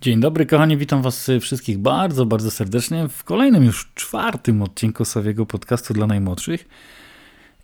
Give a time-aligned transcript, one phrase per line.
[0.00, 5.46] Dzień dobry, kochani, witam Was wszystkich bardzo, bardzo serdecznie w kolejnym już czwartym odcinku Sawiego
[5.46, 6.68] podcastu dla najmłodszych.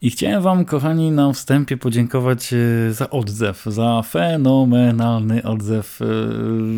[0.02, 6.06] I chciałem Wam, kochani, na wstępie podziękować e, za odzew, za fenomenalny odzew, e,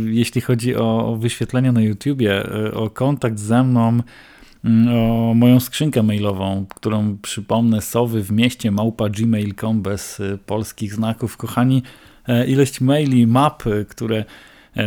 [0.04, 4.00] jeśli chodzi o wyświetlenia na YouTubie, e, o kontakt ze mną,
[4.94, 11.36] o moją skrzynkę mailową, którą przypomnę sowy w mieście małpa gmail.com bez polskich znaków.
[11.36, 11.82] Kochani,
[12.46, 14.24] ilość maili, map, które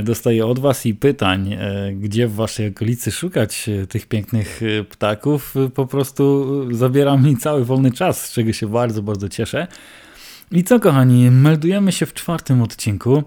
[0.04, 5.56] dostaję od Was i pytań, e, gdzie w Waszej okolicy szukać e, tych pięknych ptaków,
[5.76, 6.46] po prostu
[6.76, 9.68] zabiera mi cały wolny czas, z czego się bardzo, bardzo cieszę.
[10.52, 13.24] I co, kochani, meldujemy się w czwartym odcinku.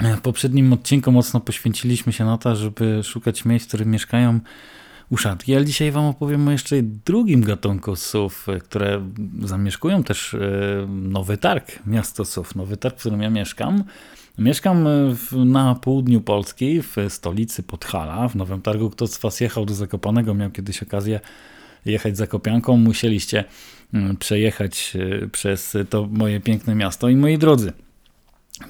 [0.00, 4.40] W poprzednim odcinku mocno poświęciliśmy się na to, żeby szukać miejsc, w których mieszkają
[5.10, 9.10] uszatki, ale dzisiaj Wam opowiem o jeszcze drugim gatunku sów, które
[9.42, 10.36] zamieszkują też
[10.88, 13.84] Nowy Targ, miasto sów, Nowy Targ, w którym ja mieszkam.
[14.38, 18.90] Mieszkam e, na południu Polski, w stolicy Podhala, w Nowym Targu.
[18.90, 21.20] Kto z Was jechał do Zakopanego, miał kiedyś okazję
[21.84, 23.44] jechać Zakopianką, musieliście
[23.94, 27.08] mm, przejechać e, przez to moje piękne miasto.
[27.08, 27.72] I moi drodzy,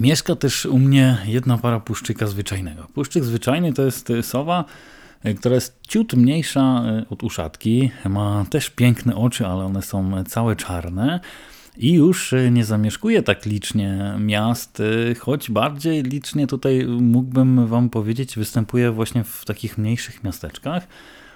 [0.01, 2.87] mieszka też u mnie jedna para puszczyka zwyczajnego.
[2.95, 4.98] Puszczyk zwyczajny to jest sowa, e,
[5.39, 7.91] która jest ciut mniejsza od uszatki.
[8.09, 11.21] Ma też piękne oczy, ale one są całe czarne
[11.79, 14.83] i już y, nie zamieszkuje tak licznie miast,
[15.19, 20.89] choć bardziej licznie tutaj mógłbym Wam powiedzieć, występuje właśnie w takich mniejszych miasteczkach,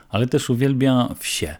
[0.08, 1.56] ale też uwielbia wsie,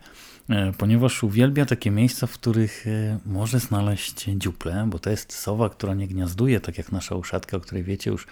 [0.79, 2.85] ponieważ uwielbia takie miejsca, w których
[3.27, 7.61] może znaleźć dziuple, bo to jest sowa, która nie gniazduje, tak jak nasza uszatka, o
[7.61, 8.27] której wiecie już,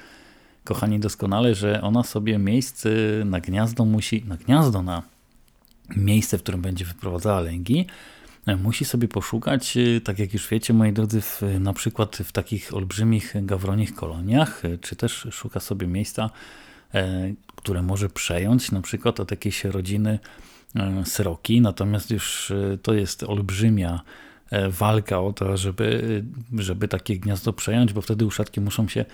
[0.75, 2.91] kochani, doskonale, że ona sobie miejsce
[3.25, 5.03] na gniazdo musi, na gniazdo, na
[5.97, 7.87] miejsce, w którym będzie wyprowadzała lęgi,
[8.47, 12.33] E, musi sobie poszukać, e, tak jak już wiecie, moi drodzy, w, na przykład w
[12.33, 16.31] takich olbrzymich gawronich koloniach, e, czy też szuka sobie miejsca,
[17.56, 20.19] które może przejąć na przykład od jakiejś rodziny
[21.05, 22.53] sroki, natomiast już
[22.83, 24.00] to jest olbrzymia
[24.71, 26.25] walka o to, żeby,
[26.59, 29.05] żeby takie gniazdo przejąć, bo wtedy uszatki muszą się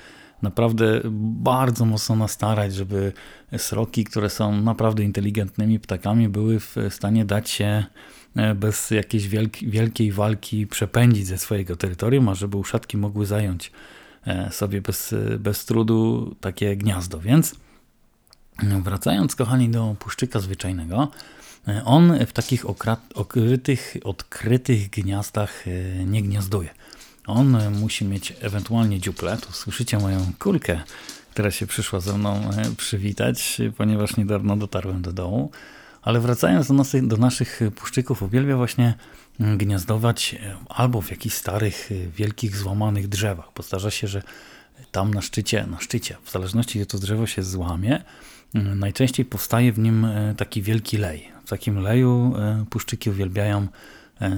[0.43, 3.13] naprawdę bardzo mocno nastarać, żeby
[3.57, 7.85] sroki, które są naprawdę inteligentnymi ptakami, były w stanie dać się
[8.37, 13.73] E, bez jakiejś wielki, wielkiej walki przepędzić ze swojego terytorium, a żeby uszatki mogły zająć
[14.27, 17.21] e, sobie bez, bez trudu takie gniazdo.
[17.21, 17.55] Więc
[18.83, 21.09] wracając, kochani, do puszczyka zwyczajnego, e,
[21.85, 22.65] on w takich
[23.15, 25.65] okrytych, odkrytych gniazdach
[26.07, 26.69] nie gniazduje.
[27.27, 29.37] On musi mieć ewentualnie dziuple.
[29.37, 30.81] Tu słyszycie moją kulkę,
[31.31, 35.51] która się przyszła ze mną przywitać, ponieważ niedawno dotarłem do dołu.
[36.07, 38.95] Ale wracając do, do naszych puszczyków, uwielbia właśnie
[39.41, 43.53] mm, gniazdować e, albo w jakichś starych, e, wielkich, złamanych drzewach.
[43.53, 44.23] Postarza się, że
[44.93, 48.03] tam na szczycie, na szczycie, w zależności gdzie to drzewo się złamie,
[48.55, 51.29] mm, najczęściej powstaje w nim e, taki wielki lej.
[51.45, 52.35] W takim leju
[52.71, 53.69] puszczyki uwielbiają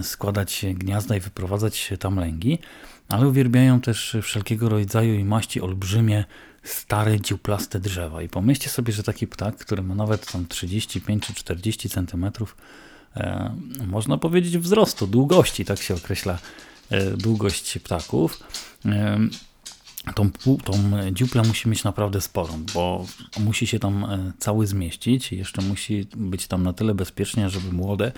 [0.03, 2.59] składać gniazda i wyprowadzać tam lęgi,
[3.09, 6.25] ale uwielbiają też wszelkiego rodzaju i maści olbrzymie
[6.63, 8.23] stare, dziuplaste drzewa.
[8.23, 12.57] I pomyślcie sobie, że taki ptak, który ma nawet tam 35 czy 40 centymetrów,
[13.17, 13.55] e,
[13.87, 16.39] można powiedzieć wzrostu, długości, tak się określa
[16.91, 18.41] e, długość ptaków.
[20.11, 20.31] E, tą,
[20.65, 20.73] tą
[21.13, 23.07] dziuplę musi mieć naprawdę sporą, bo
[23.41, 25.33] musi się tam e, cały zmieścić.
[25.33, 28.13] Jeszcze musi być tam na tyle bezpiecznie, żeby młode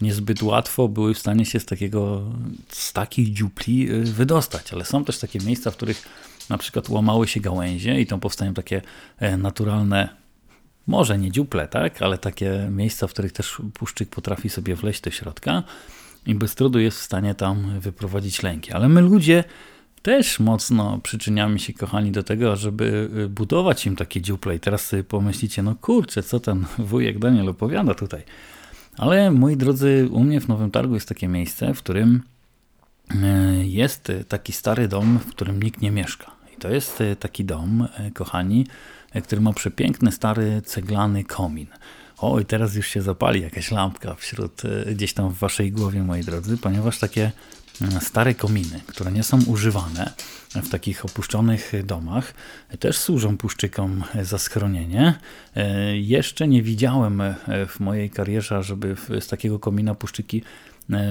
[0.00, 2.22] niezbyt łatwo były w stanie się z takiego,
[2.68, 4.72] z takich dziupli e, wydostać.
[4.72, 6.08] Ale są też takie miejsca, w których
[6.48, 8.82] na przykład łamały się gałęzie i tam powstają takie
[9.18, 10.08] e, naturalne,
[10.86, 15.10] może nie dziuple, tak, ale takie miejsca, w których też puszczyk potrafi sobie wleźć do
[15.10, 15.62] środka
[16.26, 18.72] i bez trudu jest w stanie tam wyprowadzić lęki.
[18.72, 19.44] Ale my ludzie
[20.04, 24.56] też mocno przyczyniamy się, kochani, do tego, żeby e, budować im takie dziuple.
[24.56, 28.22] I teraz sobie pomyślicie, no kurczę, co ten wujek Daniel opowiada tutaj.
[28.96, 32.22] Ale moi drodzy, u mnie w Nowym Targu jest takie miejsce, w którym
[33.10, 36.30] e, jest taki stary dom, w którym nikt nie mieszka.
[36.54, 38.66] I to jest e, taki dom, kochani,
[39.24, 41.66] który ma przepiękny, stary, ceglany komin.
[42.18, 44.62] O, i teraz już się zapali jakaś lampka wśród,
[44.92, 47.32] gdzieś tam w waszej głowie, moi drodzy, ponieważ takie
[48.00, 50.12] stare kominy, które nie są używane
[50.54, 52.34] w takich opuszczonych domach,
[52.78, 55.14] też służą puszczykom za schronienie.
[55.92, 57.22] Jeszcze nie widziałem
[57.68, 60.42] w mojej karierze, żeby z takiego komina puszczyki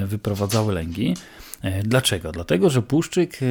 [0.06, 1.16] wyprowadzały lęgi.
[1.64, 2.32] E, dlaczego?
[2.32, 3.46] Dlatego, że puszczyk e,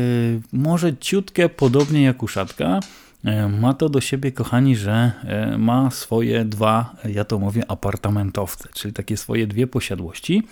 [0.53, 2.81] może ciutkę podobnie jak uszatka,
[3.25, 5.13] e, ma to do siebie, kochani, że
[5.59, 10.43] ma swoje dwa, ja to mówię, apartamentowce, czyli takie swoje dwie posiadłości.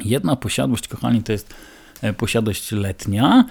[0.00, 1.54] Jedna posiadłość, kochani, to jest
[2.16, 3.44] posiadłość letnia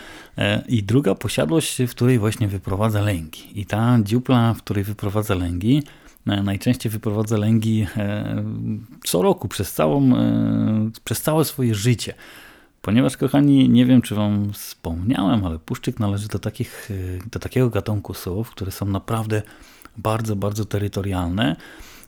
[0.67, 3.59] i druga posiadłość, w której właśnie wyprowadza lęgi.
[3.61, 5.83] I ta dziupla, w której wyprowadza lęgi,
[6.25, 7.87] najczęściej wyprowadza lęgi
[9.03, 10.11] co roku przez, całą,
[11.03, 12.13] przez całe swoje życie.
[12.81, 16.89] Ponieważ, kochani, nie wiem, czy Wam wspomniałem, ale puszczyk należy do, takich,
[17.31, 19.41] do takiego gatunku słów, które są naprawdę
[19.97, 21.55] bardzo, bardzo terytorialne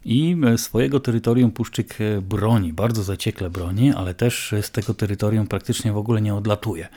[0.06, 5.98] i swojego terytorium puszczyk broni, bardzo zaciekle broni, ale też z tego terytorium praktycznie w
[5.98, 6.88] ogóle nie odlatuje.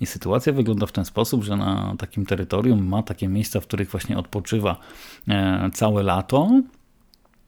[0.00, 3.90] I sytuacja wygląda w ten sposób, że na takim terytorium ma takie miejsca, w których
[3.90, 4.76] właśnie odpoczywa
[5.28, 6.62] e, całe lato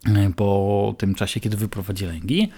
[0.06, 2.48] e, po tym czasie, kiedy wyprowadzi lęgi.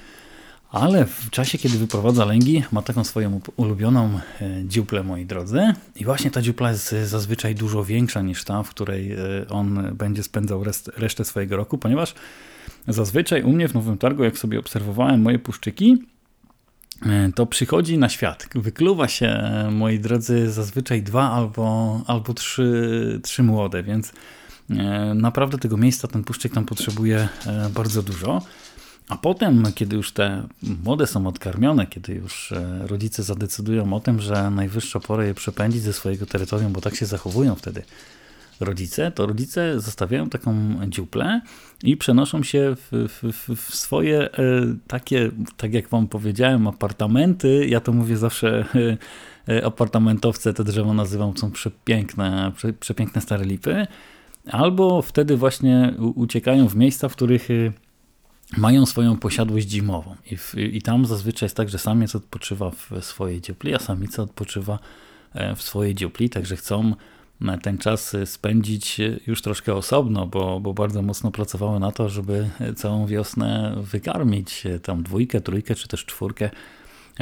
[0.70, 5.74] Ale w czasie, kiedy wyprowadza lęgi, ma taką swoją ulubioną e, dziuplę, moi drodzy.
[5.96, 9.16] I właśnie ta dziupla jest zazwyczaj dużo większa niż ta, w której
[9.48, 10.64] on będzie spędzał
[10.96, 12.14] resztę swojego roku, ponieważ
[12.88, 15.98] zazwyczaj u mnie w Nowym Targu, jak sobie obserwowałem moje puszczyki,
[17.06, 18.48] E, to przychodzi na świat.
[18.54, 24.12] Wykluwa się, e, moi drodzy, zazwyczaj dwa albo, albo trzy, trzy młode, więc
[24.70, 24.74] e,
[25.14, 27.28] naprawdę tego miejsca ten puszczyk tam potrzebuje
[27.74, 28.42] bardzo dużo.
[29.10, 30.46] A potem, kiedy już te
[30.84, 35.92] młode są odkarmione, kiedy już rodzice zadecydują o tym, że najwyższa pora je przepędzić ze
[35.92, 37.82] swojego terytorium, bo tak się zachowują wtedy
[38.60, 40.54] rodzice, to rodzice zostawiają taką
[40.88, 41.40] dziuplę
[41.82, 44.36] i przenoszą się w, w, w, swoje e,
[44.86, 47.66] takie, tak jak wam powiedziałem, apartamenty.
[47.68, 48.64] Ja to mówię zawsze
[49.48, 53.86] e, e, apartamentowce, te drzewo nazywam, są przepiękne, prze, przepiękne stare lipy.
[54.50, 57.48] Albo wtedy właśnie uciekają w miejsca, w których
[58.56, 60.16] mają swoją posiadłość zimową.
[60.30, 64.22] I, w, I tam zazwyczaj jest tak, że samiec odpoczywa w swojej dziupli, a samica
[64.22, 64.78] odpoczywa
[65.56, 66.94] w swojej dziupli, także chcą
[67.62, 73.06] ten czas spędzić już troszkę osobno, bo, bo bardzo mocno pracowały na to, żeby całą
[73.06, 76.50] wiosnę wykarmić tam dwójkę, trójkę czy też czwórkę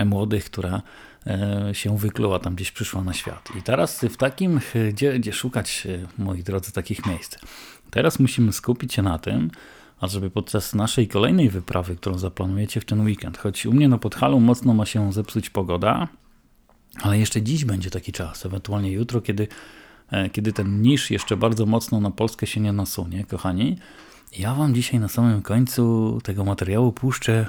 [0.07, 0.83] młodych, która
[1.27, 3.49] e, się wykluła, tam gdzieś przyszła na świat.
[3.59, 4.61] I teraz w takim,
[4.93, 5.87] gdzie, gdzie szukać,
[6.19, 7.39] moi drodzy, takich miejsc?
[7.91, 9.51] Teraz musimy skupić się na tym,
[10.01, 14.41] ażeby podczas naszej kolejnej wyprawy, którą zaplanujecie w ten weekend, choć u mnie na Podhalu
[14.41, 16.09] mocno ma się zepsuć pogoda,
[17.03, 19.49] ale jeszcze dziś będzie taki czas, ewentualnie jutro, kiedy
[20.11, 23.79] E, kiedy ten niż jeszcze bardzo mocno na Polskę się nie nasunie, kochani.
[24.39, 27.47] Ja wam dzisiaj na samym końcu tego materiału puszczę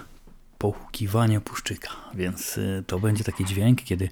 [0.58, 4.10] pochukiwanie puszczyka, więc e, to będzie taki dźwięk, kiedy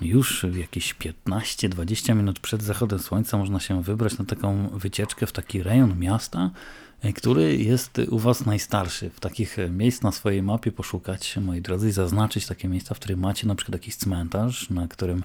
[0.00, 5.62] już jakieś 15-20 minut przed zachodem słońca można się wybrać na taką wycieczkę w taki
[5.62, 6.50] rejon miasta,
[7.02, 9.10] e, który jest u Was najstarszy.
[9.10, 13.18] W takich miejsc na swojej mapie poszukać, moi drodzy, i zaznaczyć takie miejsca, w których
[13.18, 15.22] macie na przykład jakiś cmentarz, na którym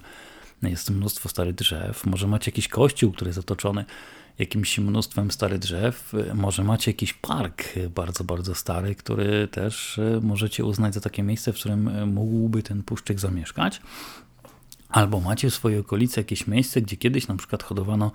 [0.62, 3.84] jest mnóstwo starych drzew, może macie jakiś kościół, który jest otoczony
[4.38, 10.64] jakimś mnóstwem starych drzew, może macie jakiś park bardzo, bardzo stary, który też e, możecie
[10.64, 13.80] uznać za takie miejsce, w którym e, mógłby ten puszczyk zamieszkać.
[14.94, 18.12] Albo macie w swojej okolicy jakieś miejsce, gdzie kiedyś na przykład hodowano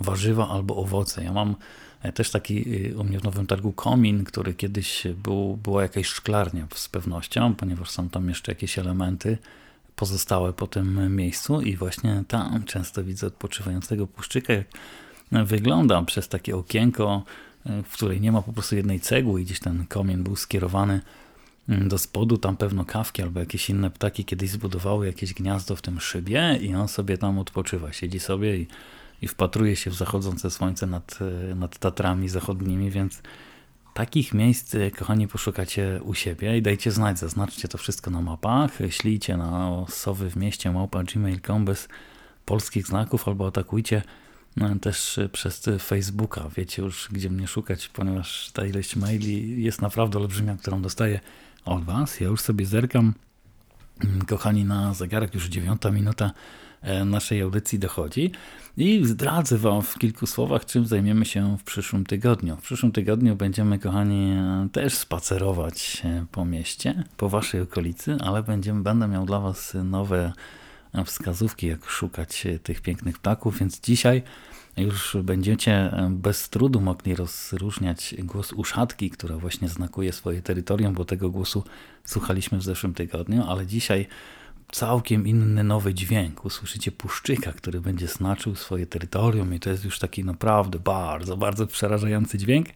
[0.00, 1.24] warzywa albo owoce.
[1.24, 1.56] Ja mam
[2.02, 2.64] e, też taki
[2.96, 7.90] u mnie w Nowym Targu komin, który kiedyś był, była jakaś szklarnia z pewnością, ponieważ
[7.90, 9.38] są tam jeszcze jakieś elementy
[9.96, 14.66] pozostałe po tym miejscu i właśnie tam często widzę odpoczywającego puszczyka, jak
[15.44, 17.22] wygląda przez takie okienko,
[17.64, 21.00] w której nie ma po prostu jednej cegły i gdzieś ten komin był skierowany
[21.68, 26.00] do spodu, tam pewno kawki albo jakieś inne ptaki kiedyś zbudowały jakieś gniazdo w tym
[26.00, 28.66] szybie i on sobie tam odpoczywa, siedzi sobie i,
[29.22, 31.18] i wpatruje się w zachodzące słońce nad,
[31.54, 33.22] nad Tatrami zachodnimi, więc
[33.94, 38.78] Takich miejsc, e, kochani, poszukacie u siebie i dajcie znać, zaznaczcie to wszystko na mapach,
[38.88, 41.88] ślijcie na sowy w mieście małpa gmail.com bez
[42.44, 44.02] polskich znaków albo atakujcie
[44.56, 46.48] no, też przez Facebooka.
[46.56, 51.20] Wiecie już, gdzie mnie szukać, ponieważ ta ilość maili jest naprawdę olbrzymia, którą dostaję
[51.64, 52.20] od Was.
[52.20, 53.14] Ja już sobie zerkam,
[54.04, 56.30] mm, kochani, na zegarek już dziewiąta minuta
[56.82, 58.30] E, naszej audycji dochodzi.
[58.76, 62.56] I zdradzę Wam w kilku słowach, czym zajmiemy się w przyszłym tygodniu.
[62.56, 64.32] W przyszłym tygodniu będziemy, kochani,
[64.72, 66.02] też spacerować
[66.32, 70.32] po mieście, po Waszej okolicy, ale będziemy, będę miał dla Was nowe
[71.04, 74.22] wskazówki, jak szukać tych pięknych ptaków, więc dzisiaj
[74.76, 81.30] już będziecie bez trudu mogli rozróżniać głos uszatki, która właśnie znakuje swoje terytorium, bo tego
[81.30, 81.64] głosu
[82.04, 84.06] słuchaliśmy w zeszłym tygodniu, ale dzisiaj
[84.72, 86.44] całkiem inny, nowy dźwięk.
[86.44, 91.66] Usłyszycie puszczyka, który będzie znaczył swoje terytorium i to jest już taki naprawdę bardzo, bardzo
[91.66, 92.68] przerażający dźwięk,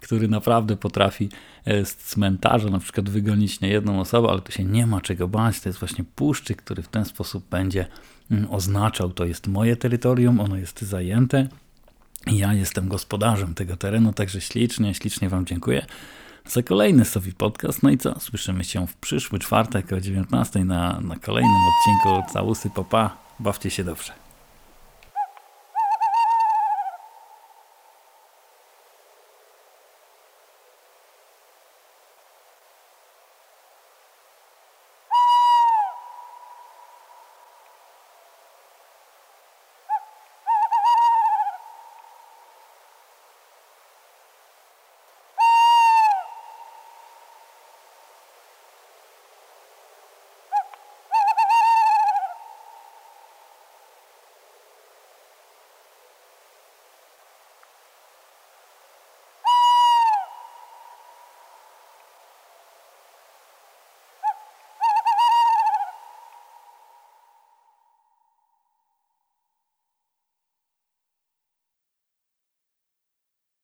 [0.00, 1.28] który naprawdę potrafi
[1.64, 5.28] e, z cmentarza na przykład wygonić nie jedną osobę, ale tu się nie ma czego
[5.28, 5.60] bać.
[5.60, 7.86] To jest właśnie puszczyk, który w ten sposób będzie
[8.30, 11.48] mm, oznaczał, to jest moje terytorium, ono jest zajęte.
[12.26, 15.86] Ja jestem gospodarzem tego terenu, także ślicznie, ślicznie Wam dziękuję
[16.46, 17.82] za kolejny Sofi Podcast.
[17.82, 18.20] No i co?
[18.20, 22.32] Słyszymy się w przyszły czwartek o 19 na, na kolejnym odcinku.
[22.32, 23.16] Całusy papa.
[23.40, 24.27] Bawcie się dobrze.